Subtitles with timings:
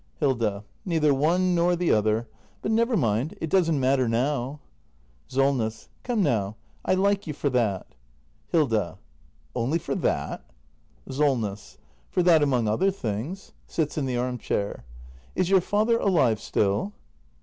[0.19, 0.63] Hilda.
[0.83, 2.27] Neither one nor the other.
[2.63, 4.59] But never mind— it doesn't matter now.
[5.27, 5.89] SOLNESS.
[6.01, 7.93] Come now, I like you for that.
[8.47, 8.97] Hilda.
[9.55, 10.43] Only for that?
[11.07, 11.77] SOLNESS.
[12.09, 13.51] For that among other things.
[13.67, 14.85] [Sits in the arm chair.]
[15.35, 16.93] Is your father alive still